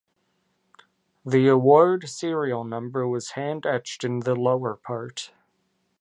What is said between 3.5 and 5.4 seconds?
etched in the lower part.